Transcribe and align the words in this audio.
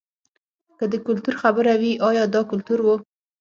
که 0.77 0.85
د 0.91 0.95
کلتور 1.05 1.35
خبره 1.43 1.73
وي 1.81 1.91
ایا 2.07 2.23
دا 2.35 2.41
کلتور 2.51 2.79
و. 2.81 2.87